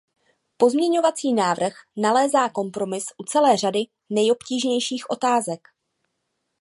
Pozměňovací 0.57 1.33
návrh 1.33 1.73
nalézá 1.97 2.49
kompromis 2.49 3.05
u 3.17 3.23
celé 3.23 3.57
řady 3.57 3.79
nejobtížnějších 4.09 5.09
otázek. 5.09 5.67